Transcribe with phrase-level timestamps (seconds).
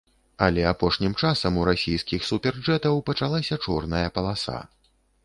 [0.45, 4.57] Але апошнім часам у расійскіх суперджэтаў пачалася чорная паласа.